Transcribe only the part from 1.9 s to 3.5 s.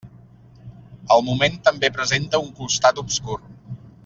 presenta un costat obscur.